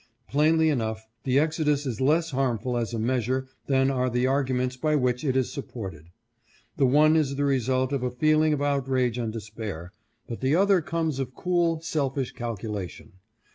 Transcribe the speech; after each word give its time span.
"Plainly 0.31 0.69
enough, 0.69 1.05
the 1.25 1.37
exodus 1.37 1.85
is 1.85 2.01
less 2.01 2.31
harmful 2.31 2.75
as 2.75 2.91
a 2.91 2.97
measure 2.97 3.45
than 3.67 3.91
are 3.91 4.09
the 4.09 4.25
arguments 4.25 4.75
by 4.75 4.95
which 4.95 5.23
it 5.23 5.37
is 5.37 5.53
supported. 5.53 6.05
The 6.77 6.87
one 6.87 7.15
is 7.15 7.35
the 7.35 7.45
result 7.45 7.93
of 7.93 8.01
a 8.01 8.09
feeling 8.09 8.51
of 8.51 8.63
outrage 8.63 9.19
and 9.19 9.31
despair, 9.31 9.91
but 10.27 10.41
the 10.41 10.55
other 10.55 10.81
comes 10.81 11.19
of 11.19 11.35
cool, 11.35 11.81
selfish 11.81 12.31
cal 12.31 12.57
culation. 12.57 13.11